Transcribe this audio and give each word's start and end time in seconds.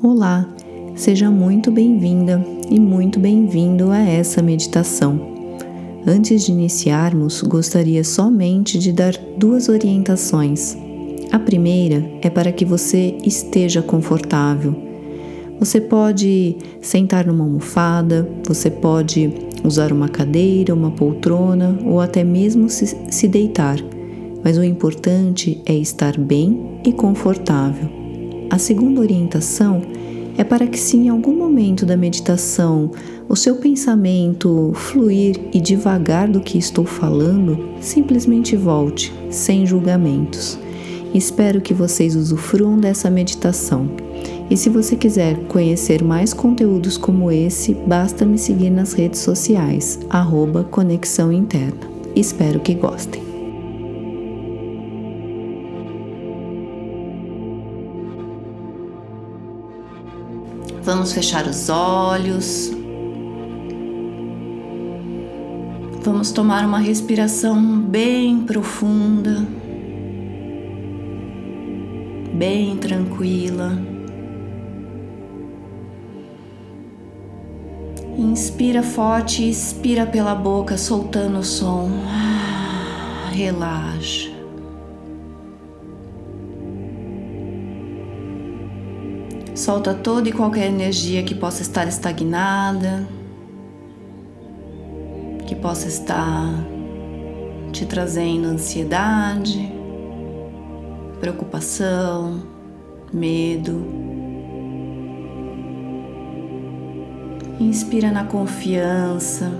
Olá, 0.00 0.48
seja 0.94 1.28
muito 1.28 1.72
bem-vinda 1.72 2.40
e 2.70 2.78
muito 2.78 3.18
bem-vindo 3.18 3.90
a 3.90 3.98
essa 3.98 4.40
meditação. 4.40 5.20
Antes 6.06 6.44
de 6.44 6.52
iniciarmos, 6.52 7.42
gostaria 7.42 8.04
somente 8.04 8.78
de 8.78 8.92
dar 8.92 9.14
duas 9.36 9.68
orientações. 9.68 10.76
A 11.32 11.38
primeira 11.40 12.08
é 12.22 12.30
para 12.30 12.52
que 12.52 12.64
você 12.64 13.16
esteja 13.24 13.82
confortável. 13.82 14.72
Você 15.58 15.80
pode 15.80 16.56
sentar 16.80 17.26
numa 17.26 17.42
almofada, 17.42 18.30
você 18.46 18.70
pode 18.70 19.32
usar 19.64 19.92
uma 19.92 20.08
cadeira, 20.08 20.72
uma 20.72 20.92
poltrona 20.92 21.76
ou 21.84 22.00
até 22.00 22.22
mesmo 22.22 22.70
se, 22.70 22.96
se 23.10 23.26
deitar, 23.26 23.78
mas 24.44 24.56
o 24.58 24.62
importante 24.62 25.60
é 25.66 25.74
estar 25.74 26.16
bem 26.16 26.78
e 26.84 26.92
confortável. 26.92 28.07
A 28.50 28.58
segunda 28.58 29.00
orientação 29.00 29.82
é 30.38 30.42
para 30.42 30.66
que, 30.66 30.78
se 30.78 30.96
em 30.96 31.08
algum 31.08 31.36
momento 31.36 31.84
da 31.84 31.96
meditação 31.96 32.90
o 33.28 33.36
seu 33.36 33.56
pensamento 33.56 34.72
fluir 34.74 35.38
e 35.52 35.60
devagar 35.60 36.28
do 36.28 36.40
que 36.40 36.56
estou 36.56 36.86
falando, 36.86 37.68
simplesmente 37.80 38.56
volte, 38.56 39.12
sem 39.30 39.66
julgamentos. 39.66 40.58
Espero 41.12 41.60
que 41.60 41.74
vocês 41.74 42.16
usufruam 42.16 42.78
dessa 42.78 43.10
meditação. 43.10 43.90
E 44.50 44.56
se 44.56 44.70
você 44.70 44.96
quiser 44.96 45.36
conhecer 45.46 46.02
mais 46.02 46.32
conteúdos 46.32 46.96
como 46.96 47.30
esse, 47.30 47.74
basta 47.74 48.24
me 48.24 48.38
seguir 48.38 48.70
nas 48.70 48.94
redes 48.94 49.20
sociais, 49.20 49.98
arroba 50.08 50.64
Conexão 50.64 51.30
Interna. 51.30 51.88
Espero 52.16 52.60
que 52.60 52.74
gostem. 52.74 53.27
Vamos 60.88 61.12
fechar 61.12 61.46
os 61.46 61.68
olhos. 61.68 62.70
Vamos 66.02 66.32
tomar 66.32 66.64
uma 66.64 66.78
respiração 66.78 67.78
bem 67.78 68.40
profunda, 68.46 69.46
bem 72.32 72.78
tranquila. 72.78 73.78
Inspira 78.16 78.82
forte 78.82 79.46
expira 79.46 80.06
pela 80.06 80.34
boca, 80.34 80.78
soltando 80.78 81.40
o 81.40 81.44
som. 81.44 81.90
Relaxa. 83.30 84.37
Solta 89.68 89.92
toda 89.92 90.30
e 90.30 90.32
qualquer 90.32 90.68
energia 90.68 91.22
que 91.22 91.34
possa 91.34 91.60
estar 91.60 91.86
estagnada, 91.86 93.06
que 95.46 95.54
possa 95.54 95.88
estar 95.88 96.54
te 97.70 97.84
trazendo 97.84 98.46
ansiedade, 98.46 99.70
preocupação, 101.20 102.42
medo. 103.12 103.84
Inspira 107.60 108.10
na 108.10 108.24
confiança, 108.24 109.52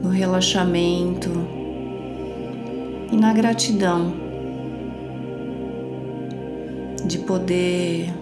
no 0.00 0.10
relaxamento 0.10 1.28
e 3.10 3.16
na 3.16 3.32
gratidão 3.32 4.25
de 7.06 7.18
poder 7.18 8.12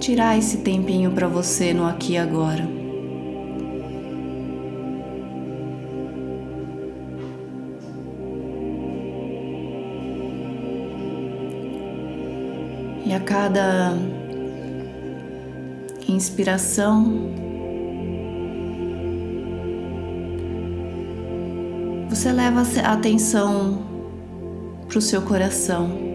tirar 0.00 0.38
esse 0.38 0.58
tempinho 0.58 1.10
para 1.12 1.28
você 1.28 1.74
no 1.74 1.86
aqui 1.86 2.14
e 2.14 2.18
agora. 2.18 2.66
E 13.06 13.12
a 13.12 13.20
cada 13.20 13.92
inspiração, 16.08 17.28
você 22.08 22.32
leva 22.32 22.62
a 22.82 22.92
atenção 22.92 23.82
para 24.88 24.98
o 24.98 25.02
seu 25.02 25.20
coração. 25.22 26.13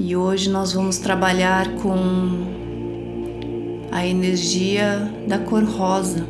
E 0.00 0.14
hoje 0.14 0.48
nós 0.48 0.72
vamos 0.72 0.98
trabalhar 0.98 1.74
com 1.82 1.96
a 3.90 4.06
energia 4.06 5.12
da 5.26 5.40
cor 5.40 5.64
rosa. 5.64 6.24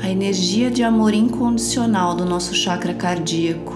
A 0.00 0.08
energia 0.08 0.70
de 0.70 0.84
amor 0.84 1.12
incondicional 1.12 2.14
do 2.14 2.24
nosso 2.24 2.54
chakra 2.54 2.94
cardíaco. 2.94 3.74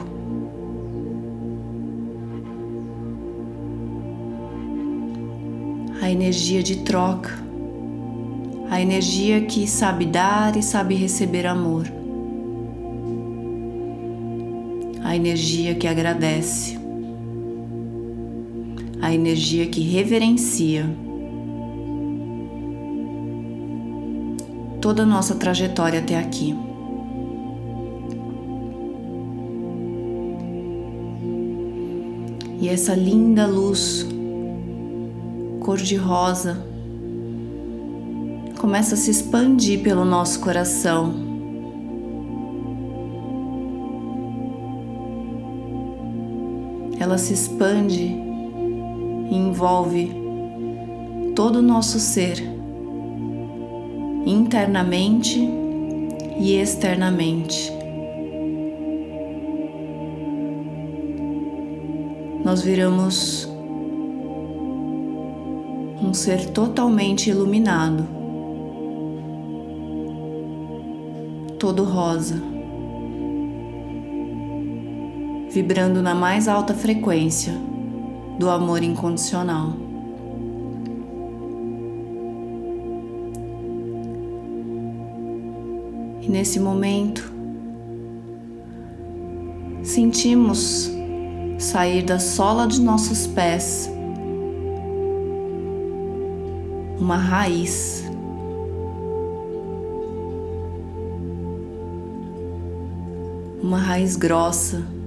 A 6.00 6.08
energia 6.08 6.62
de 6.62 6.76
troca. 6.84 7.30
A 8.70 8.80
energia 8.80 9.40
que 9.40 9.66
sabe 9.66 10.06
dar 10.06 10.56
e 10.56 10.62
sabe 10.62 10.94
receber 10.94 11.44
amor. 11.44 11.99
A 15.10 15.16
energia 15.16 15.74
que 15.74 15.88
agradece, 15.88 16.78
a 19.02 19.12
energia 19.12 19.66
que 19.66 19.80
reverencia. 19.80 20.88
Toda 24.80 25.02
a 25.02 25.06
nossa 25.06 25.34
trajetória 25.34 25.98
até 25.98 26.16
aqui. 26.16 26.56
E 32.60 32.68
essa 32.68 32.94
linda 32.94 33.48
luz 33.48 34.06
cor-de-rosa 35.58 36.64
começa 38.60 38.94
a 38.94 38.96
se 38.96 39.10
expandir 39.10 39.82
pelo 39.82 40.04
nosso 40.04 40.38
coração 40.38 41.29
ela 47.00 47.16
se 47.16 47.32
expande 47.32 48.14
e 49.30 49.34
envolve 49.34 50.12
todo 51.34 51.60
o 51.60 51.62
nosso 51.62 51.98
ser, 51.98 52.38
internamente 54.26 55.40
e 56.38 56.56
externamente. 56.56 57.72
Nós 62.44 62.60
viramos 62.60 63.48
um 66.02 66.12
ser 66.12 66.50
totalmente 66.50 67.30
iluminado, 67.30 68.06
todo 71.58 71.82
rosa 71.82 72.49
vibrando 75.50 76.00
na 76.00 76.14
mais 76.14 76.46
alta 76.46 76.72
frequência 76.72 77.52
do 78.38 78.48
amor 78.48 78.82
incondicional. 78.82 79.72
E 86.22 86.28
nesse 86.28 86.60
momento, 86.60 87.32
sentimos 89.82 90.90
sair 91.58 92.02
da 92.02 92.20
sola 92.20 92.66
de 92.66 92.80
nossos 92.80 93.26
pés 93.26 93.90
uma 96.98 97.16
raiz. 97.16 98.04
Uma 103.62 103.78
raiz 103.78 104.16
grossa 104.16 104.99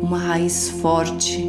uma 0.00 0.18
raiz 0.18 0.68
forte, 0.68 1.42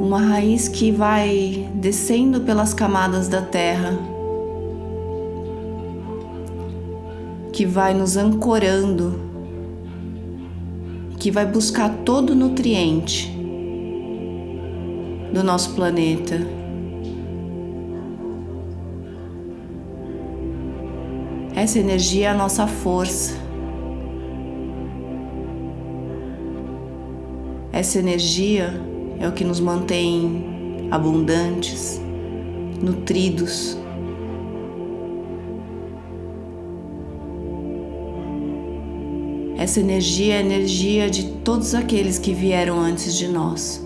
uma 0.00 0.20
raiz 0.20 0.68
que 0.68 0.90
vai 0.90 1.68
descendo 1.74 2.40
pelas 2.40 2.74
camadas 2.74 3.28
da 3.28 3.42
terra, 3.42 3.98
que 7.52 7.66
vai 7.66 7.94
nos 7.94 8.16
ancorando, 8.16 9.20
que 11.18 11.30
vai 11.30 11.46
buscar 11.46 11.90
todo 12.04 12.30
o 12.30 12.34
nutriente 12.34 13.30
do 15.32 15.44
nosso 15.44 15.74
planeta. 15.74 16.40
Essa 21.54 21.78
energia 21.78 22.28
é 22.28 22.30
a 22.30 22.34
nossa 22.34 22.66
força. 22.66 23.49
Essa 27.80 27.98
energia 27.98 28.78
é 29.18 29.26
o 29.26 29.32
que 29.32 29.42
nos 29.42 29.58
mantém 29.58 30.86
abundantes, 30.90 31.98
nutridos. 32.78 33.74
Essa 39.56 39.80
energia 39.80 40.34
é 40.34 40.36
a 40.36 40.40
energia 40.42 41.08
de 41.08 41.28
todos 41.42 41.74
aqueles 41.74 42.18
que 42.18 42.34
vieram 42.34 42.78
antes 42.78 43.16
de 43.16 43.26
nós. 43.26 43.82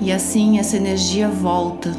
E 0.00 0.10
assim 0.10 0.58
essa 0.58 0.78
energia 0.78 1.28
volta, 1.28 1.94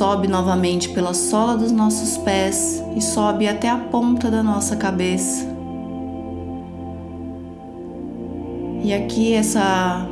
sobe 0.00 0.26
novamente 0.26 0.88
pela 0.88 1.12
sola 1.12 1.58
dos 1.58 1.70
nossos 1.70 2.16
pés 2.16 2.82
e 2.96 3.02
sobe 3.02 3.46
até 3.46 3.68
a 3.68 3.76
ponta 3.76 4.30
da 4.30 4.42
nossa 4.42 4.74
cabeça. 4.74 5.46
E 8.82 8.94
aqui 8.94 9.34
essa 9.34 10.08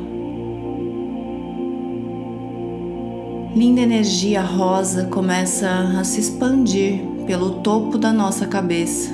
linda 3.55 3.81
energia 3.81 4.43
rosa 4.43 5.05
começa 5.05 5.67
a 5.99 6.03
se 6.03 6.19
expandir 6.19 7.01
pelo 7.25 7.55
topo 7.61 7.97
da 7.97 8.13
nossa 8.13 8.45
cabeça. 8.45 9.11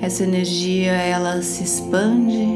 Essa 0.00 0.22
energia 0.22 0.92
ela 0.92 1.42
se 1.42 1.62
expande, 1.62 2.48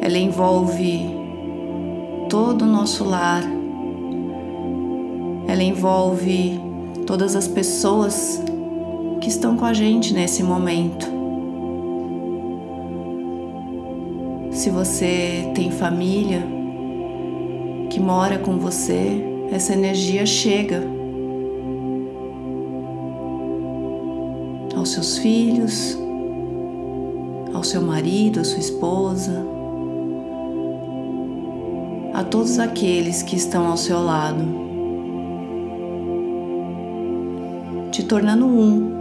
ela 0.00 0.16
envolve 0.16 1.21
todo 2.32 2.62
o 2.62 2.66
nosso 2.66 3.04
lar, 3.04 3.42
ela 5.46 5.62
envolve 5.62 6.58
todas 7.06 7.36
as 7.36 7.46
pessoas 7.46 8.42
que 9.20 9.28
estão 9.28 9.54
com 9.54 9.66
a 9.66 9.74
gente 9.74 10.14
nesse 10.14 10.42
momento. 10.42 11.06
Se 14.50 14.70
você 14.70 15.52
tem 15.54 15.70
família 15.70 16.42
que 17.90 18.00
mora 18.00 18.38
com 18.38 18.58
você, 18.58 19.22
essa 19.50 19.74
energia 19.74 20.24
chega 20.24 20.82
aos 24.74 24.88
seus 24.88 25.18
filhos, 25.18 25.98
ao 27.52 27.62
seu 27.62 27.82
marido, 27.82 28.40
à 28.40 28.44
sua 28.44 28.58
esposa, 28.58 29.51
a 32.22 32.24
todos 32.24 32.60
aqueles 32.60 33.20
que 33.20 33.34
estão 33.34 33.66
ao 33.66 33.76
seu 33.76 34.00
lado, 34.00 34.44
te 37.90 38.04
tornando 38.04 38.46
um 38.46 38.92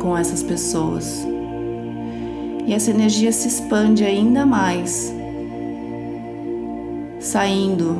com 0.00 0.16
essas 0.16 0.42
pessoas. 0.42 1.26
E 2.66 2.72
essa 2.72 2.90
energia 2.90 3.30
se 3.32 3.48
expande 3.48 4.02
ainda 4.02 4.46
mais, 4.46 5.14
saindo 7.20 7.98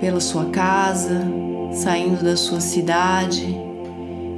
pela 0.00 0.18
sua 0.18 0.46
casa, 0.46 1.22
saindo 1.72 2.24
da 2.24 2.36
sua 2.36 2.60
cidade, 2.60 3.56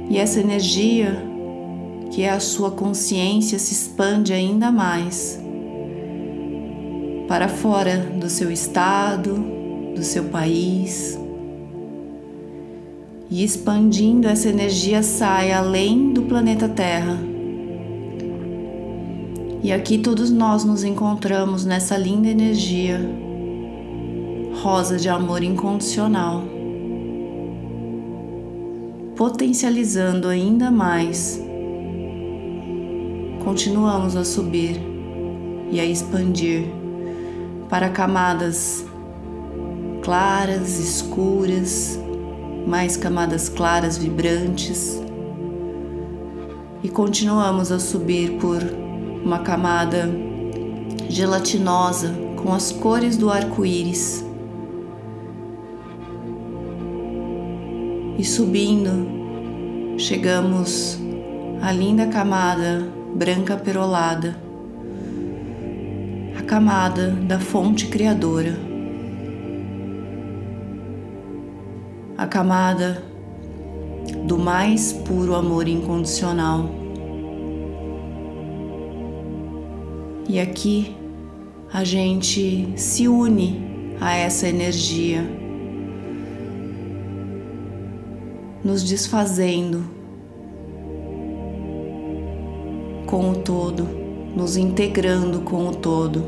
e 0.07 0.19
essa 0.19 0.39
energia, 0.39 1.17
que 2.11 2.25
a 2.25 2.39
sua 2.39 2.71
consciência, 2.71 3.59
se 3.59 3.73
expande 3.73 4.33
ainda 4.33 4.71
mais 4.71 5.39
para 7.27 7.47
fora 7.47 7.97
do 7.97 8.29
seu 8.29 8.51
estado, 8.51 9.33
do 9.95 10.03
seu 10.03 10.25
país. 10.25 11.19
E 13.29 13.43
expandindo 13.43 14.27
essa 14.27 14.49
energia 14.49 15.01
sai 15.01 15.51
além 15.51 16.13
do 16.13 16.23
planeta 16.23 16.69
Terra. 16.69 17.19
E 19.63 19.71
aqui 19.71 19.97
todos 19.97 20.29
nós 20.29 20.63
nos 20.63 20.83
encontramos 20.83 21.65
nessa 21.65 21.97
linda 21.97 22.27
energia 22.27 22.99
rosa 24.61 24.97
de 24.97 25.09
amor 25.09 25.43
incondicional 25.43 26.55
potencializando 29.15 30.27
ainda 30.27 30.69
mais. 30.69 31.41
Continuamos 33.45 34.17
a 34.17 34.25
subir 34.25 34.81
e 35.71 35.79
a 35.79 35.85
expandir 35.85 36.65
para 37.69 37.89
camadas 37.89 38.85
claras, 40.03 40.79
escuras, 40.79 41.97
mais 42.67 42.97
camadas 42.97 43.47
claras, 43.47 43.97
vibrantes. 43.97 45.01
E 46.83 46.89
continuamos 46.89 47.71
a 47.71 47.79
subir 47.79 48.37
por 48.39 48.61
uma 49.23 49.39
camada 49.39 50.09
gelatinosa 51.07 52.13
com 52.43 52.53
as 52.53 52.71
cores 52.73 53.15
do 53.15 53.29
arco-íris. 53.29 54.25
e 58.17 58.23
subindo, 58.23 59.97
chegamos 59.97 60.97
à 61.61 61.71
linda 61.71 62.07
camada 62.07 62.94
branca 63.15 63.55
perolada, 63.55 64.35
a 66.37 66.41
camada 66.43 67.11
da 67.11 67.39
fonte 67.39 67.87
criadora, 67.87 68.57
a 72.17 72.27
camada 72.27 73.01
do 74.27 74.37
mais 74.37 74.91
puro 74.91 75.33
amor 75.33 75.65
incondicional. 75.65 76.69
E 80.27 80.37
aqui 80.37 80.93
a 81.71 81.85
gente 81.85 82.73
se 82.75 83.07
une 83.07 83.95
a 84.01 84.13
essa 84.13 84.45
energia 84.49 85.23
nos 88.61 88.83
desfazendo 88.83 89.94
com 93.15 93.29
o 93.29 93.35
todo, 93.35 93.87
nos 94.35 94.57
integrando 94.57 95.39
com 95.39 95.69
o 95.69 95.73
todo. 95.73 96.25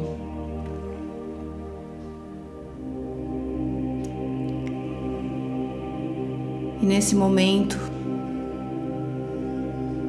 E 6.82 6.86
nesse 6.86 7.14
momento 7.14 7.78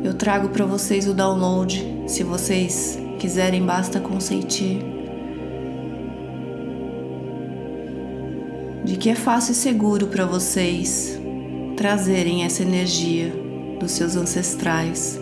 eu 0.05 0.15
trago 0.15 0.51
para 0.51 0.65
vocês 0.65 1.09
o 1.09 1.15
download, 1.15 2.05
se 2.07 2.23
vocês 2.23 2.97
quiserem, 3.19 3.67
basta 3.67 3.99
consentir. 3.99 4.79
De 8.85 8.97
que 8.97 9.11
é 9.11 9.17
fácil 9.17 9.51
e 9.51 9.57
seguro 9.57 10.07
para 10.07 10.25
vocês 10.25 11.21
trazerem 11.77 12.45
essa 12.45 12.63
energia 12.63 13.33
dos 13.81 13.91
seus 13.91 14.15
ancestrais, 14.15 15.21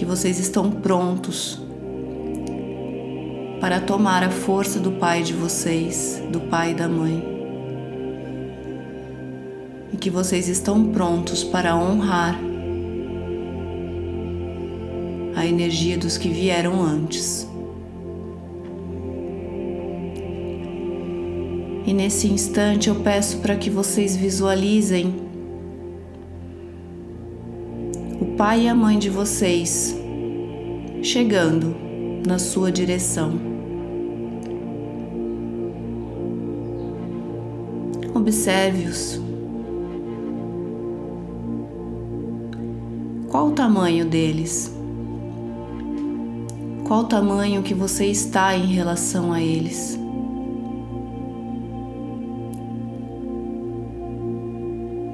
que 0.00 0.06
vocês 0.06 0.38
estão 0.38 0.70
prontos 0.70 1.60
para 3.60 3.78
tomar 3.78 4.24
a 4.24 4.30
força 4.30 4.80
do 4.80 4.92
pai 4.92 5.22
de 5.22 5.34
vocês, 5.34 6.22
do 6.32 6.40
pai 6.40 6.70
e 6.70 6.74
da 6.74 6.88
mãe, 6.88 7.22
e 9.92 9.98
que 9.98 10.08
vocês 10.08 10.48
estão 10.48 10.90
prontos 10.90 11.44
para 11.44 11.76
honrar 11.76 12.40
a 15.36 15.44
energia 15.44 15.98
dos 15.98 16.16
que 16.16 16.30
vieram 16.30 16.82
antes. 16.82 17.46
E 21.86 21.92
nesse 21.92 22.26
instante 22.26 22.88
eu 22.88 22.94
peço 22.94 23.36
para 23.40 23.54
que 23.54 23.68
vocês 23.68 24.16
visualizem 24.16 25.29
pai 28.40 28.62
e 28.62 28.68
a 28.68 28.74
mãe 28.74 28.98
de 28.98 29.10
vocês 29.10 29.94
chegando 31.02 31.76
na 32.26 32.38
sua 32.38 32.72
direção. 32.72 33.38
Observe-os. 38.14 39.20
Qual 43.28 43.48
o 43.48 43.52
tamanho 43.52 44.06
deles? 44.06 44.74
Qual 46.88 47.00
o 47.00 47.04
tamanho 47.04 47.62
que 47.62 47.74
você 47.74 48.06
está 48.06 48.56
em 48.56 48.68
relação 48.68 49.34
a 49.34 49.42
eles? 49.42 50.00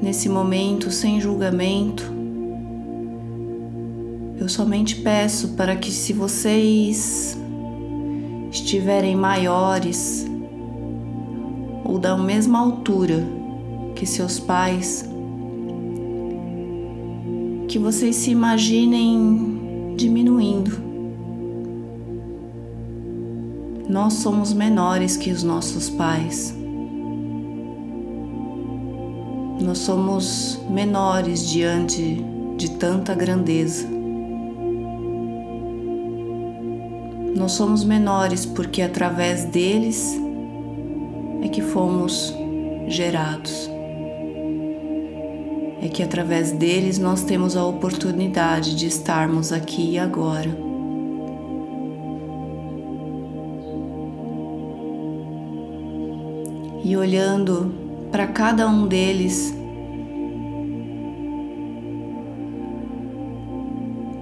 nesse 0.00 0.28
momento 0.28 0.88
sem 0.92 1.21
julgamento, 1.21 2.15
Eu 4.47 4.50
somente 4.50 4.95
peço 5.00 5.55
para 5.55 5.75
que, 5.75 5.91
se 5.91 6.12
vocês 6.12 7.37
estiverem 8.49 9.17
maiores 9.17 10.25
ou 11.85 11.99
da 11.99 12.17
mesma 12.17 12.61
altura 12.61 13.26
que 13.97 14.07
seus 14.07 14.38
pais, 14.38 15.05
que 17.67 17.76
vocês 17.76 18.15
se 18.15 18.31
imaginem 18.31 19.95
diminuindo. 19.97 20.81
Nós 23.88 24.12
somos 24.12 24.53
menores 24.53 25.17
que 25.17 25.33
os 25.33 25.43
nossos 25.43 25.91
pais. 25.91 26.57
Nós 29.61 29.79
somos 29.79 30.61
menores 30.71 31.50
diante 31.50 32.25
de 32.57 32.71
tanta 32.71 33.12
grandeza. 33.12 33.96
Nós 37.37 37.52
somos 37.52 37.85
menores 37.85 38.47
porque 38.47 38.81
através 38.81 39.45
deles 39.45 40.19
é 41.43 41.49
que 41.49 41.61
fomos 41.61 42.35
gerados. 42.88 43.71
É 45.83 45.88
que 45.88 46.02
através 46.02 46.52
deles 46.52 46.99
nós 46.99 47.25
temos 47.25 47.55
a 47.55 47.62
oportunidade 47.62 48.75
de 48.75 48.87
estarmos 48.87 49.52
aqui 49.52 49.93
e 49.93 49.99
agora. 49.99 50.49
E 56.83 56.97
olhando 56.97 57.75
para 58.11 58.28
cada 58.28 58.66
um 58.66 58.87
deles, 58.87 59.55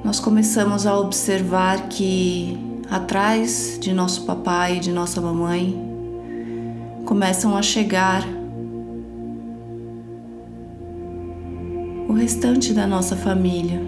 nós 0.02 0.18
começamos 0.18 0.85
a 0.85 0.99
observar 0.99 1.88
que 1.88 2.74
atrás 2.91 3.79
de 3.81 3.93
nosso 3.93 4.25
papai 4.25 4.76
e 4.76 4.81
de 4.81 4.93
nossa 4.93 5.21
mamãe 5.21 5.95
começam 7.05 7.57
a 7.57 7.62
chegar 7.62 8.26
o 12.09 12.12
restante 12.12 12.73
da 12.73 12.87
nossa 12.87 13.17
família. 13.17 13.81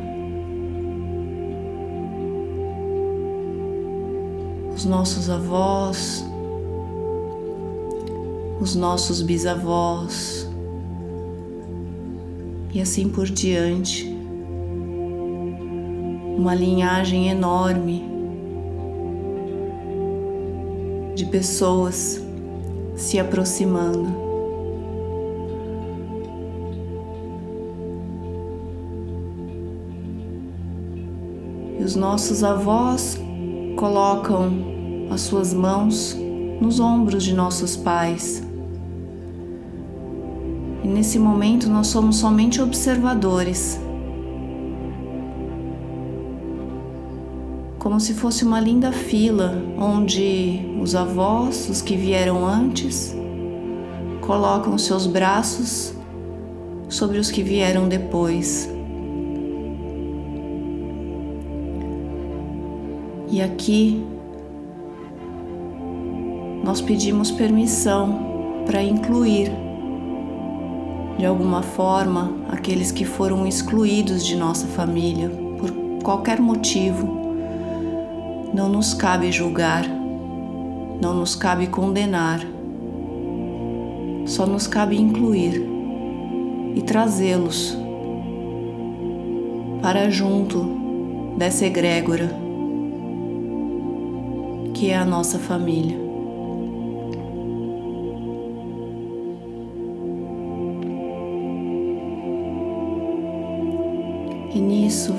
Os 4.74 4.84
nossos 4.84 5.30
avós, 5.30 6.24
os 8.60 8.74
nossos 8.74 9.22
bisavós 9.22 10.48
e 12.74 12.80
assim 12.80 13.08
por 13.08 13.26
diante. 13.26 14.14
Uma 16.36 16.54
linhagem 16.54 17.28
enorme 17.28 18.15
de 21.16 21.24
pessoas 21.24 22.22
se 22.94 23.18
aproximando. 23.18 24.06
E 31.80 31.82
os 31.82 31.96
nossos 31.96 32.44
avós 32.44 33.18
colocam 33.76 34.52
as 35.10 35.22
suas 35.22 35.54
mãos 35.54 36.14
nos 36.60 36.80
ombros 36.80 37.24
de 37.24 37.34
nossos 37.34 37.76
pais. 37.76 38.42
E 40.84 40.86
nesse 40.86 41.18
momento 41.18 41.70
nós 41.70 41.86
somos 41.86 42.16
somente 42.16 42.60
observadores. 42.60 43.80
Como 47.86 48.00
se 48.00 48.14
fosse 48.14 48.44
uma 48.44 48.58
linda 48.58 48.90
fila 48.90 49.62
onde 49.78 50.60
os 50.82 50.96
avós, 50.96 51.68
os 51.70 51.80
que 51.80 51.96
vieram 51.96 52.44
antes, 52.44 53.14
colocam 54.20 54.76
seus 54.76 55.06
braços 55.06 55.94
sobre 56.88 57.18
os 57.18 57.30
que 57.30 57.44
vieram 57.44 57.88
depois. 57.88 58.68
E 63.30 63.40
aqui 63.40 64.04
nós 66.64 66.80
pedimos 66.80 67.30
permissão 67.30 68.64
para 68.66 68.82
incluir 68.82 69.48
de 71.16 71.24
alguma 71.24 71.62
forma 71.62 72.34
aqueles 72.48 72.90
que 72.90 73.04
foram 73.04 73.46
excluídos 73.46 74.26
de 74.26 74.34
nossa 74.34 74.66
família 74.66 75.30
por 75.60 75.70
qualquer 76.02 76.40
motivo. 76.40 77.25
Não 78.54 78.68
nos 78.68 78.94
cabe 78.94 79.30
julgar, 79.30 79.84
não 81.00 81.14
nos 81.14 81.34
cabe 81.34 81.66
condenar, 81.66 82.40
só 84.24 84.46
nos 84.46 84.66
cabe 84.66 85.00
incluir 85.00 85.62
e 86.74 86.82
trazê-los 86.82 87.76
para 89.82 90.10
junto 90.10 90.64
dessa 91.36 91.66
egrégora 91.66 92.46
que 94.74 94.90
é 94.90 94.96
a 94.96 95.04
nossa 95.04 95.38
família. 95.38 95.96
E 104.54 104.58
nisso 104.58 105.14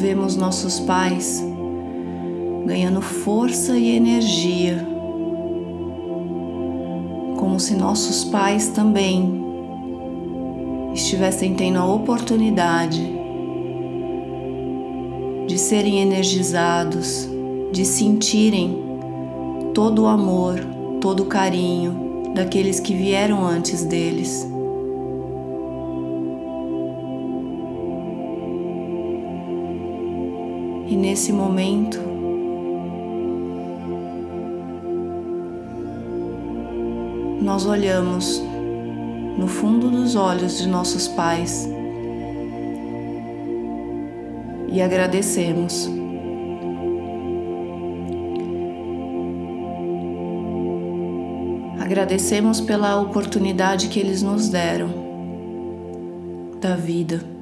vemos 0.00 0.34
nossos 0.34 0.80
pais 0.80 1.44
ganhando 2.66 3.00
força 3.00 3.76
e 3.76 3.96
energia, 3.96 4.86
como 7.36 7.58
se 7.58 7.74
nossos 7.74 8.24
pais 8.24 8.68
também 8.68 9.40
estivessem 10.94 11.54
tendo 11.54 11.78
a 11.78 11.86
oportunidade 11.86 13.00
de 15.46 15.58
serem 15.58 16.00
energizados, 16.00 17.28
de 17.72 17.84
sentirem 17.84 18.78
todo 19.74 20.02
o 20.02 20.06
amor, 20.06 20.60
todo 21.00 21.24
o 21.24 21.26
carinho 21.26 22.32
daqueles 22.34 22.78
que 22.78 22.94
vieram 22.94 23.44
antes 23.44 23.84
deles. 23.84 24.49
E 30.90 30.96
nesse 30.96 31.32
momento, 31.32 32.00
nós 37.40 37.64
olhamos 37.64 38.42
no 39.38 39.46
fundo 39.46 39.88
dos 39.88 40.16
olhos 40.16 40.58
de 40.58 40.66
nossos 40.66 41.06
pais 41.06 41.70
e 44.66 44.82
agradecemos. 44.82 45.88
Agradecemos 51.78 52.60
pela 52.60 53.00
oportunidade 53.00 53.86
que 53.86 54.00
eles 54.00 54.22
nos 54.22 54.48
deram 54.48 54.90
da 56.60 56.74
vida. 56.74 57.39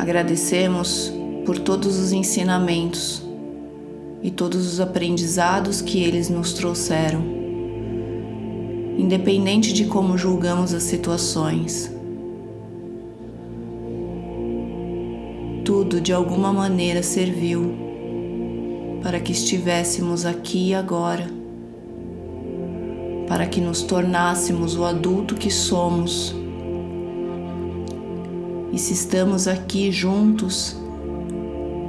Agradecemos 0.00 1.12
por 1.44 1.58
todos 1.58 1.98
os 1.98 2.10
ensinamentos 2.10 3.22
e 4.22 4.30
todos 4.30 4.66
os 4.66 4.80
aprendizados 4.80 5.82
que 5.82 6.02
eles 6.02 6.30
nos 6.30 6.54
trouxeram, 6.54 7.22
independente 8.96 9.74
de 9.74 9.84
como 9.84 10.16
julgamos 10.16 10.72
as 10.72 10.84
situações. 10.84 11.94
Tudo 15.66 16.00
de 16.00 16.14
alguma 16.14 16.50
maneira 16.50 17.02
serviu 17.02 17.74
para 19.02 19.20
que 19.20 19.32
estivéssemos 19.32 20.24
aqui 20.24 20.68
e 20.68 20.74
agora, 20.74 21.28
para 23.28 23.46
que 23.46 23.60
nos 23.60 23.82
tornássemos 23.82 24.78
o 24.78 24.84
adulto 24.86 25.34
que 25.34 25.50
somos 25.50 26.39
e 28.72 28.78
se 28.78 28.92
estamos 28.92 29.48
aqui 29.48 29.90
juntos, 29.90 30.76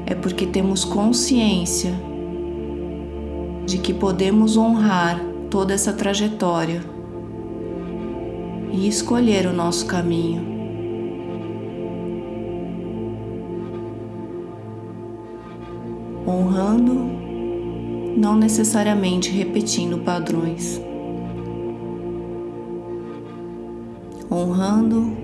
é 0.05 0.15
porque 0.15 0.45
temos 0.45 0.83
consciência 0.83 1.93
de 3.65 3.77
que 3.77 3.93
podemos 3.93 4.57
honrar 4.57 5.21
toda 5.49 5.73
essa 5.73 5.93
trajetória 5.93 6.83
e 8.71 8.87
escolher 8.87 9.45
o 9.45 9.53
nosso 9.53 9.85
caminho. 9.85 10.49
Honrando, 16.25 16.93
não 18.17 18.35
necessariamente 18.35 19.29
repetindo 19.29 19.99
padrões. 19.99 20.81
Honrando 24.31 25.20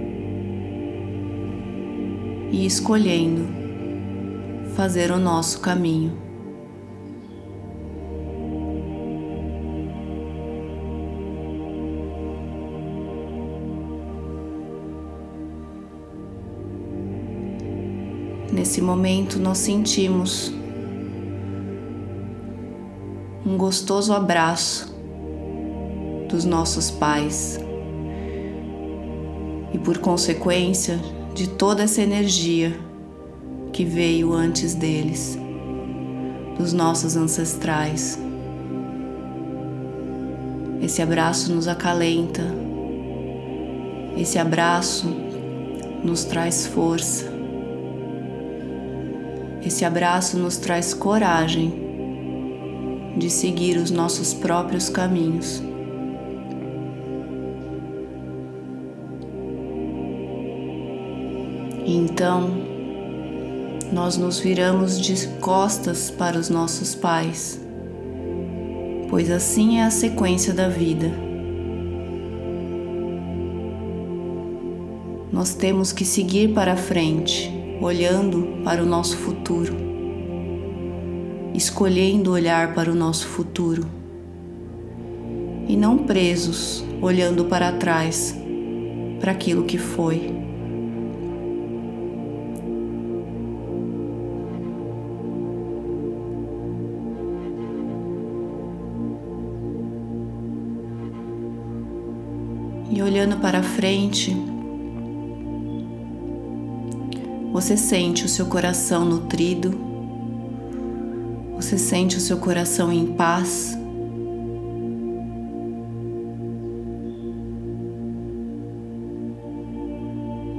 e 2.51 2.65
escolhendo 2.65 3.47
fazer 4.75 5.11
o 5.11 5.17
nosso 5.17 5.59
caminho. 5.59 6.27
Nesse 18.51 18.81
momento, 18.81 19.39
nós 19.39 19.57
sentimos 19.59 20.53
um 23.45 23.57
gostoso 23.57 24.13
abraço 24.13 24.95
dos 26.27 26.43
nossos 26.43 26.91
pais 26.91 27.59
e, 29.73 29.77
por 29.77 29.97
consequência, 29.99 30.99
de 31.37 31.47
toda 31.47 31.83
essa 31.83 32.01
energia 32.01 32.75
que 33.71 33.85
veio 33.85 34.33
antes 34.33 34.73
deles, 34.73 35.37
dos 36.57 36.73
nossos 36.73 37.15
ancestrais. 37.15 38.19
Esse 40.81 40.99
abraço 40.99 41.53
nos 41.53 41.67
acalenta, 41.67 42.41
esse 44.17 44.39
abraço 44.39 45.05
nos 46.03 46.23
traz 46.23 46.65
força, 46.65 47.31
esse 49.63 49.85
abraço 49.85 50.39
nos 50.39 50.57
traz 50.57 50.91
coragem 50.91 51.71
de 53.15 53.29
seguir 53.29 53.77
os 53.77 53.91
nossos 53.91 54.33
próprios 54.33 54.89
caminhos. 54.89 55.66
Então, 61.89 62.49
nós 63.93 64.17
nos 64.17 64.39
viramos 64.39 64.99
de 64.99 65.25
costas 65.39 66.11
para 66.11 66.37
os 66.37 66.49
nossos 66.49 66.93
pais, 66.93 67.65
pois 69.09 69.31
assim 69.31 69.77
é 69.77 69.83
a 69.83 69.89
sequência 69.89 70.53
da 70.53 70.67
vida. 70.67 71.09
Nós 75.31 75.53
temos 75.53 75.93
que 75.93 76.03
seguir 76.03 76.53
para 76.53 76.75
frente, 76.75 77.49
olhando 77.81 78.61
para 78.65 78.83
o 78.83 78.85
nosso 78.85 79.15
futuro, 79.15 79.73
escolhendo 81.53 82.33
olhar 82.33 82.73
para 82.73 82.91
o 82.91 82.95
nosso 82.95 83.27
futuro 83.27 83.87
e 85.69 85.77
não 85.77 85.99
presos, 85.99 86.83
olhando 87.01 87.45
para 87.45 87.71
trás, 87.71 88.35
para 89.21 89.31
aquilo 89.31 89.63
que 89.63 89.77
foi. 89.77 90.36
E 102.97 103.01
olhando 103.03 103.37
para 103.37 103.61
frente, 103.61 104.35
você 107.53 107.77
sente 107.77 108.25
o 108.25 108.27
seu 108.27 108.47
coração 108.47 109.05
nutrido, 109.05 109.77
você 111.55 111.77
sente 111.77 112.17
o 112.17 112.19
seu 112.19 112.39
coração 112.39 112.91
em 112.91 113.13
paz. 113.13 113.77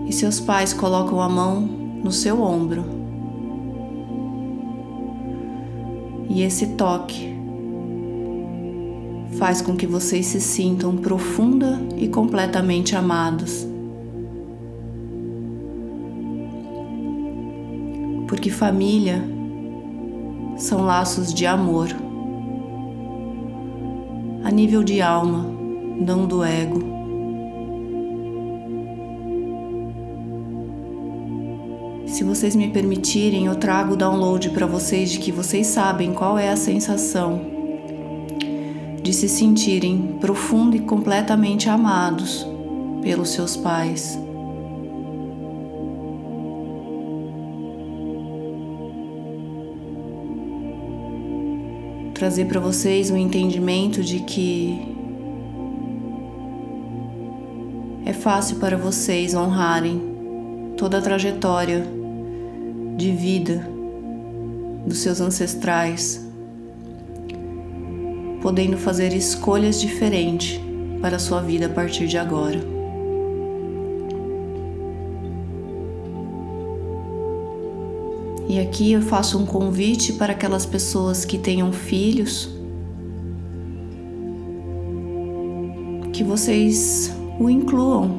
E 0.06 0.12
seus 0.12 0.38
pais 0.38 0.72
colocam 0.72 1.20
a 1.20 1.28
mão 1.28 1.60
no 1.60 2.12
seu 2.12 2.40
ombro. 2.40 2.84
E 6.30 6.42
esse 6.42 6.68
toque 6.76 7.36
faz 9.38 9.62
com 9.62 9.76
que 9.76 9.86
vocês 9.86 10.26
se 10.26 10.40
sintam 10.40 10.96
profunda 10.96 11.80
e 11.96 12.08
completamente 12.08 12.96
amados. 12.96 13.66
Porque 18.26 18.50
família 18.50 19.24
são 20.56 20.84
laços 20.84 21.32
de 21.32 21.46
amor, 21.46 21.88
a 24.42 24.50
nível 24.50 24.82
de 24.82 25.00
alma, 25.00 25.46
não 26.04 26.26
do 26.26 26.42
ego. 26.42 26.98
Se 32.06 32.24
vocês 32.24 32.56
me 32.56 32.68
permitirem, 32.70 33.46
eu 33.46 33.54
trago 33.54 33.92
o 33.92 33.96
download 33.96 34.50
para 34.50 34.66
vocês 34.66 35.10
de 35.10 35.20
que 35.20 35.30
vocês 35.30 35.68
sabem 35.68 36.12
qual 36.12 36.36
é 36.36 36.50
a 36.50 36.56
sensação 36.56 37.57
de 39.02 39.12
se 39.12 39.28
sentirem 39.28 40.18
profundo 40.20 40.76
e 40.76 40.80
completamente 40.80 41.68
amados 41.68 42.46
pelos 43.02 43.30
seus 43.30 43.56
pais. 43.56 44.18
Trazer 52.14 52.46
para 52.46 52.58
vocês 52.58 53.10
o 53.10 53.16
entendimento 53.16 54.02
de 54.02 54.20
que 54.20 54.96
é 58.04 58.12
fácil 58.12 58.56
para 58.56 58.76
vocês 58.76 59.34
honrarem 59.34 60.74
toda 60.76 60.98
a 60.98 61.00
trajetória 61.00 61.86
de 62.96 63.12
vida 63.12 63.68
dos 64.84 64.98
seus 64.98 65.20
ancestrais 65.20 66.27
podendo 68.48 68.78
fazer 68.78 69.12
escolhas 69.12 69.78
diferentes 69.78 70.58
para 71.02 71.16
a 71.16 71.18
sua 71.18 71.42
vida 71.42 71.66
a 71.66 71.68
partir 71.68 72.06
de 72.06 72.16
agora. 72.16 72.58
E 78.48 78.58
aqui 78.58 78.92
eu 78.92 79.02
faço 79.02 79.36
um 79.36 79.44
convite 79.44 80.14
para 80.14 80.32
aquelas 80.32 80.64
pessoas 80.64 81.26
que 81.26 81.36
tenham 81.36 81.70
filhos, 81.74 82.48
que 86.14 86.24
vocês 86.24 87.14
o 87.38 87.50
incluam, 87.50 88.18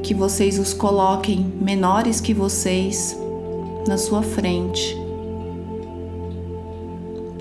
que 0.00 0.14
vocês 0.14 0.60
os 0.60 0.72
coloquem 0.72 1.44
menores 1.60 2.20
que 2.20 2.32
vocês 2.32 3.18
na 3.88 3.98
sua 3.98 4.22
frente 4.22 4.99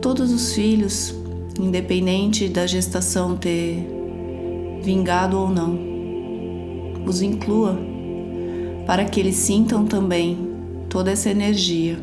todos 0.09 0.33
os 0.33 0.55
filhos, 0.55 1.13
independente 1.59 2.49
da 2.49 2.65
gestação 2.65 3.37
ter 3.37 3.87
vingado 4.81 5.37
ou 5.37 5.51
não. 5.51 5.77
Os 7.05 7.21
inclua 7.21 7.77
para 8.87 9.05
que 9.05 9.19
eles 9.19 9.35
sintam 9.35 9.85
também 9.85 10.35
toda 10.89 11.11
essa 11.11 11.29
energia. 11.29 11.99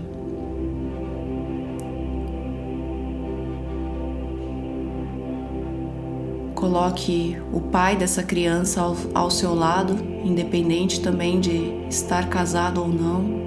Coloque 6.54 7.36
o 7.52 7.60
pai 7.60 7.96
dessa 7.96 8.22
criança 8.22 8.82
ao, 8.82 8.96
ao 9.14 9.32
seu 9.32 9.52
lado, 9.52 9.98
independente 10.24 11.00
também 11.00 11.40
de 11.40 11.72
estar 11.90 12.28
casado 12.28 12.80
ou 12.80 12.86
não. 12.86 13.45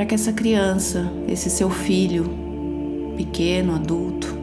Para 0.00 0.06
que 0.06 0.14
essa 0.14 0.32
criança, 0.32 1.12
esse 1.28 1.50
seu 1.50 1.68
filho, 1.68 2.24
pequeno, 3.18 3.74
adulto, 3.74 4.34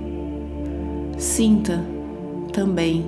sinta 1.17 1.83
também 2.53 3.03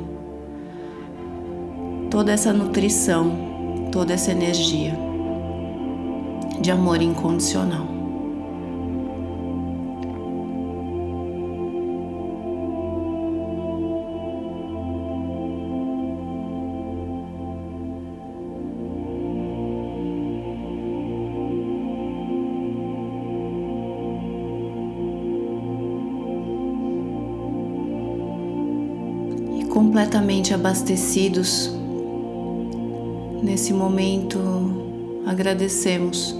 toda 2.10 2.32
essa 2.32 2.52
nutrição, 2.52 3.90
toda 3.92 4.16
essa 4.16 4.32
energia 4.32 4.98
de 6.60 6.72
amor 6.72 7.04
incondicional. 7.04 7.89
Completamente 30.10 30.56
abastecidos, 30.56 31.72
nesse 33.44 33.72
momento 33.72 34.40
agradecemos 35.28 36.36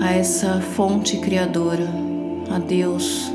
a 0.00 0.14
essa 0.14 0.58
fonte 0.74 1.18
criadora, 1.18 1.86
a 2.50 2.58
Deus, 2.58 3.30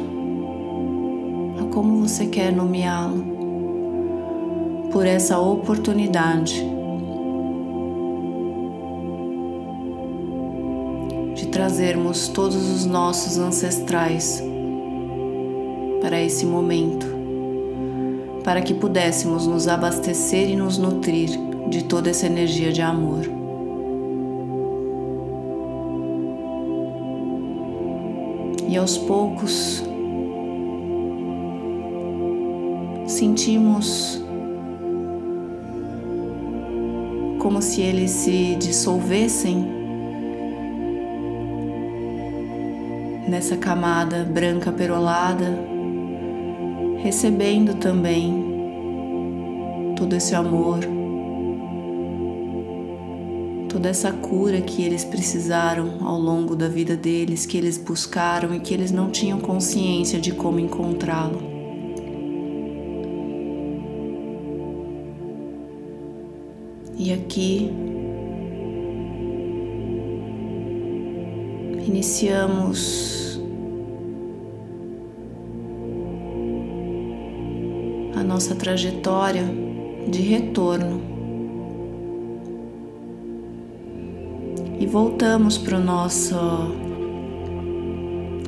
a 1.62 1.65
como 1.71 1.99
você 1.99 2.26
quer 2.26 2.52
nomeá-lo, 2.52 3.23
por 4.91 5.06
essa 5.06 5.38
oportunidade 5.38 6.65
de 11.36 11.45
trazermos 11.49 12.28
todos 12.28 12.56
os 12.56 12.88
nossos 12.88 13.38
ancestrais 13.38 14.43
para 16.03 16.21
esse 16.21 16.45
momento, 16.45 17.07
para 18.43 18.61
que 18.61 18.73
pudéssemos 18.73 19.47
nos 19.47 19.69
abastecer 19.69 20.49
e 20.49 20.55
nos 20.55 20.77
nutrir 20.77 21.29
de 21.69 21.85
toda 21.85 22.09
essa 22.09 22.25
energia 22.25 22.73
de 22.73 22.81
amor. 22.81 23.21
E 28.67 28.75
aos 28.75 28.97
poucos 28.97 29.81
sentimos 33.07 34.21
como 37.39 37.61
se 37.61 37.81
eles 37.81 38.11
se 38.11 38.55
dissolvessem 38.55 39.65
nessa 43.25 43.55
camada 43.55 44.25
branca 44.25 44.69
perolada, 44.69 45.71
recebendo 47.03 47.73
também 47.75 48.33
todo 49.97 50.15
esse 50.15 50.33
amor, 50.33 50.79
toda 53.67 53.89
essa 53.89 54.09
cura 54.13 54.61
que 54.61 54.81
eles 54.81 55.03
precisaram 55.03 56.07
ao 56.07 56.17
longo 56.17 56.55
da 56.55 56.69
vida 56.69 56.95
deles, 56.95 57.45
que 57.45 57.57
eles 57.57 57.77
buscaram 57.77 58.55
e 58.55 58.61
que 58.61 58.73
eles 58.73 58.89
não 58.89 59.11
tinham 59.11 59.37
consciência 59.41 60.17
de 60.17 60.31
como 60.31 60.61
encontrá-lo. 60.61 61.51
E 66.97 67.11
aqui 67.11 67.69
iniciamos 71.85 73.22
nossa 78.34 78.56
trajetória 78.56 79.43
de 80.08 80.24
retorno 80.24 81.00
e 84.80 84.88
voltamos 84.88 85.56
para 85.56 85.78
o 85.78 85.80
nosso 85.80 86.36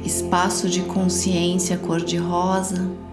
espaço 0.03 0.67
de 0.67 0.81
consciência 0.81 1.77
cor-de-rosa. 1.77 3.05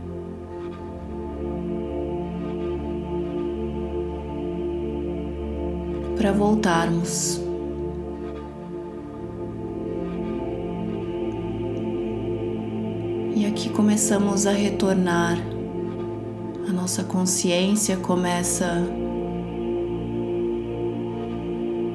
para 6.17 6.31
voltarmos. 6.31 7.41
E 13.35 13.45
aqui 13.45 13.69
começamos 13.71 14.47
a 14.47 14.53
retornar, 14.53 15.52
nossa 16.83 17.05
consciência 17.05 17.97
começa 17.97 18.67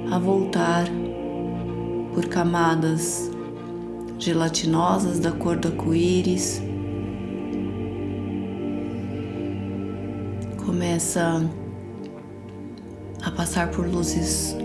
a 0.10 0.18
voltar 0.18 0.86
por 2.14 2.26
camadas 2.28 3.30
gelatinosas 4.18 5.20
da 5.20 5.34
cor 5.34 5.58
do 5.58 5.68
arco-íris. 5.68 6.62
Começa 10.66 11.46
a 13.22 13.32
passar 13.32 13.70
por 13.72 13.86
luzes 13.86 14.56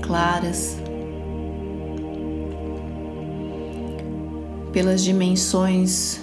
claras, 0.00 0.78
pelas 4.72 5.04
dimensões 5.04 6.22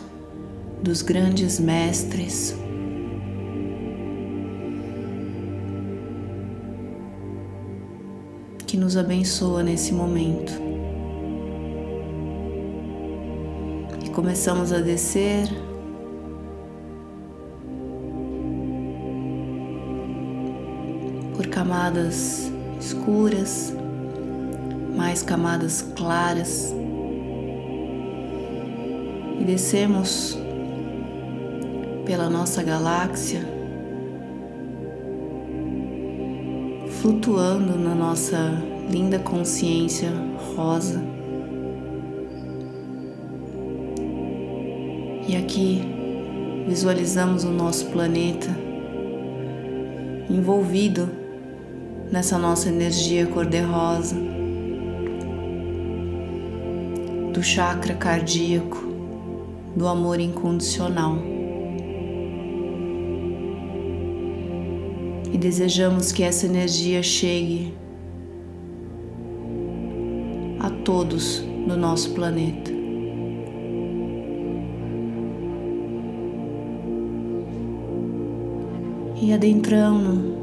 dos 0.81 1.03
grandes 1.03 1.59
mestres. 1.59 2.62
Que 8.73 8.77
nos 8.79 8.97
abençoa 8.97 9.61
nesse 9.61 9.93
momento. 9.93 10.51
E 14.03 14.09
começamos 14.09 14.73
a 14.73 14.79
descer. 14.79 15.47
Por 21.35 21.45
camadas 21.49 22.51
escuras, 22.79 23.75
mais 24.97 25.21
camadas 25.21 25.83
claras, 25.95 26.73
e 29.39 29.43
descemos 29.43 30.35
pela 32.07 32.27
nossa 32.27 32.63
galáxia, 32.63 33.52
flutuando 37.03 37.77
na 37.77 37.93
nossa 37.93 38.37
linda 38.89 39.19
consciência 39.19 40.09
rosa. 40.55 41.03
E 45.27 45.35
aqui 45.35 45.81
visualizamos 46.65 47.43
o 47.43 47.49
nosso 47.49 47.87
planeta 47.87 48.47
envolvido 50.29 51.09
nessa 52.09 52.37
nossa 52.37 52.69
energia 52.69 53.27
cor-de-rosa, 53.27 54.15
do 57.33 57.43
chakra 57.43 57.95
cardíaco, 57.95 58.81
do 59.75 59.89
amor 59.89 60.21
incondicional. 60.21 61.32
Desejamos 65.43 66.13
que 66.13 66.23
essa 66.23 66.45
energia 66.45 67.03
chegue 67.03 67.73
a 70.57 70.69
todos 70.69 71.39
do 71.67 71.75
nosso 71.75 72.11
planeta. 72.11 72.71
E 79.21 79.33
adentrando 79.33 80.33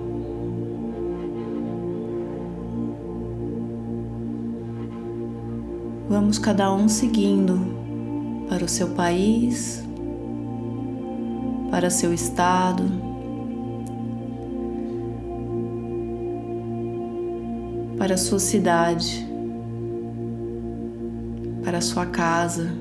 Vamos 6.11 6.39
cada 6.39 6.73
um 6.75 6.89
seguindo 6.89 7.59
para 8.49 8.65
o 8.65 8.69
seu 8.69 8.89
país, 8.89 9.83
para 11.71 11.89
seu 11.89 12.13
estado. 12.13 13.10
Para 18.01 18.15
a 18.15 18.17
sua 18.17 18.39
cidade, 18.39 19.29
para 21.63 21.77
a 21.77 21.81
sua 21.83 22.07
casa, 22.07 22.73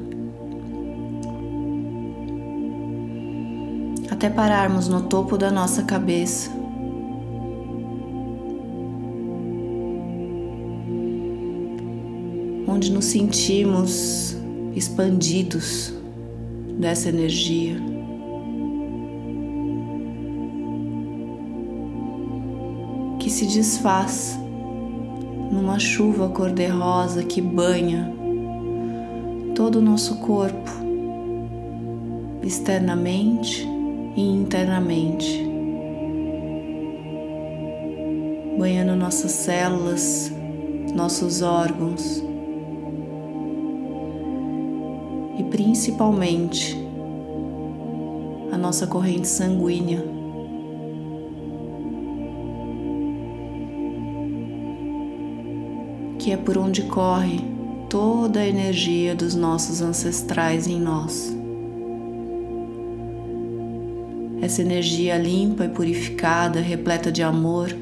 até 4.10 4.30
pararmos 4.30 4.88
no 4.88 5.02
topo 5.02 5.38
da 5.38 5.52
nossa 5.52 5.84
cabeça. 5.84 6.58
onde 12.66 12.92
nos 12.94 13.06
sentimos 13.06 14.38
expandidos 14.74 15.94
dessa 16.80 17.10
energia. 17.10 17.76
Que 23.20 23.30
se 23.30 23.46
desfaz 23.48 24.39
numa 25.70 25.78
chuva 25.78 26.30
cor-de-rosa 26.30 27.24
que 27.24 27.40
banha 27.40 28.12
todo 29.54 29.76
o 29.76 29.82
nosso 29.84 30.16
corpo, 30.16 30.72
externamente 32.42 33.68
e 34.16 34.20
internamente, 34.20 35.48
banhando 38.58 38.96
nossas 38.96 39.32
células, 39.32 40.34
nossos 40.96 41.44
órgãos 41.44 42.24
e 45.38 45.44
principalmente 45.52 46.76
a 48.52 48.58
nossa 48.58 48.88
corrente 48.88 49.28
sanguínea. 49.28 50.19
Que 56.30 56.34
é 56.34 56.38
por 56.38 56.60
onde 56.60 56.84
corre 56.84 57.42
toda 57.90 58.42
a 58.42 58.48
energia 58.48 59.16
dos 59.16 59.34
nossos 59.34 59.82
ancestrais 59.82 60.68
em 60.68 60.80
nós. 60.80 61.36
essa 64.40 64.62
energia 64.62 65.18
limpa 65.18 65.66
e 65.66 65.70
purificada, 65.70 66.60
repleta 66.60 67.12
de 67.12 67.24
amor. 67.24 67.76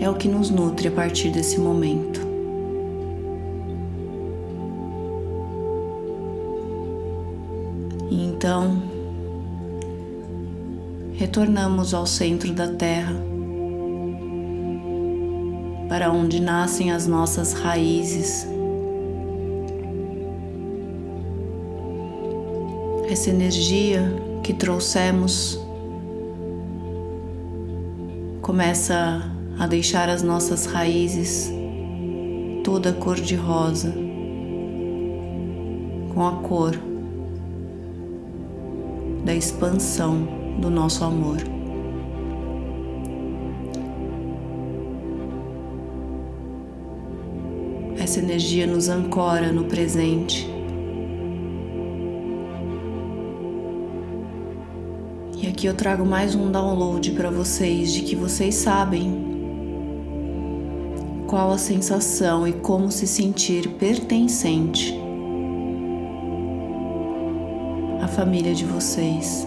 É 0.00 0.08
o 0.08 0.14
que 0.14 0.28
nos 0.28 0.48
nutre 0.48 0.86
a 0.86 0.92
partir 0.92 1.30
desse 1.30 1.58
momento. 1.58 2.20
E 8.12 8.26
então, 8.26 8.80
retornamos 11.18 11.94
ao 11.94 12.06
centro 12.06 12.52
da 12.52 12.68
Terra, 12.68 13.12
para 15.88 16.12
onde 16.12 16.40
nascem 16.40 16.92
as 16.92 17.08
nossas 17.08 17.54
raízes. 17.54 18.46
Essa 23.10 23.30
energia 23.30 24.00
que 24.44 24.54
trouxemos 24.54 25.58
começa 28.40 29.20
a 29.58 29.66
deixar 29.66 30.08
as 30.08 30.22
nossas 30.22 30.66
raízes 30.66 31.50
toda 32.62 32.92
cor 32.92 33.16
de 33.16 33.34
rosa, 33.34 33.92
com 36.14 36.24
a 36.24 36.32
cor 36.42 36.78
da 39.24 39.34
expansão 39.34 40.37
do 40.58 40.68
nosso 40.68 41.04
amor. 41.04 41.38
Essa 47.98 48.20
energia 48.20 48.66
nos 48.66 48.88
ancora 48.88 49.52
no 49.52 49.64
presente 49.64 50.58
E 55.40 55.46
aqui 55.46 55.66
eu 55.66 55.74
trago 55.74 56.04
mais 56.04 56.34
um 56.34 56.50
download 56.50 57.12
para 57.12 57.30
vocês 57.30 57.92
de 57.92 58.02
que 58.02 58.16
vocês 58.16 58.56
sabem 58.56 59.24
qual 61.28 61.52
a 61.52 61.58
sensação 61.58 62.46
e 62.46 62.52
como 62.52 62.90
se 62.90 63.06
sentir 63.06 63.68
pertencente 63.74 64.98
à 68.02 68.08
família 68.08 68.52
de 68.52 68.64
vocês. 68.64 69.46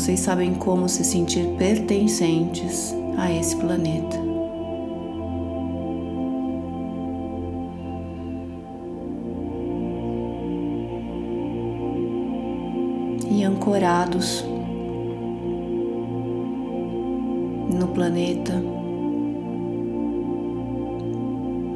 Vocês 0.00 0.20
sabem 0.20 0.54
como 0.54 0.88
se 0.88 1.04
sentir 1.04 1.46
pertencentes 1.58 2.94
a 3.18 3.30
esse 3.30 3.54
planeta. 3.54 4.18
e 13.30 13.44
ancorados 13.44 14.42
no 17.78 17.88
planeta. 17.88 18.54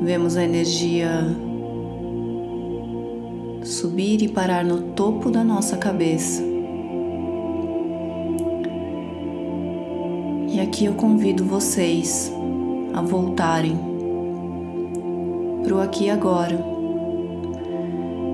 Vemos 0.00 0.38
a 0.38 0.44
energia 0.44 1.10
subir 3.62 4.22
e 4.22 4.28
parar 4.28 4.64
no 4.64 4.94
topo 4.94 5.30
da 5.30 5.44
nossa 5.44 5.76
cabeça. 5.76 6.53
Aqui 10.74 10.86
eu 10.86 10.94
convido 10.94 11.44
vocês 11.44 12.32
a 12.92 13.00
voltarem 13.00 13.78
para 15.62 15.72
o 15.72 15.80
aqui 15.80 16.06
e 16.06 16.10
agora 16.10 16.58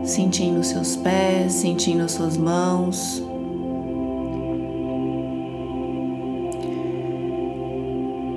sentindo 0.04 0.64
seus 0.64 0.96
pés, 0.96 1.52
sentindo 1.52 2.08
suas 2.08 2.38
mãos. 2.38 3.22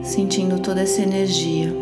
Sentindo 0.04 0.60
toda 0.60 0.82
essa 0.82 1.02
energia, 1.02 1.74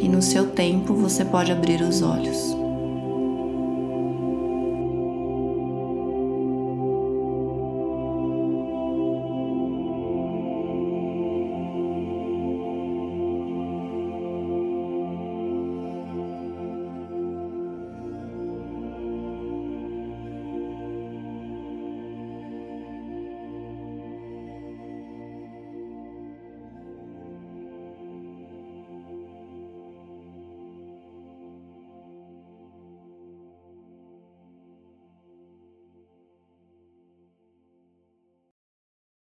e 0.00 0.08
no 0.08 0.20
seu 0.20 0.50
tempo 0.50 0.92
você 0.92 1.24
pode 1.24 1.52
abrir 1.52 1.80
os 1.82 2.02
olhos. 2.02 2.56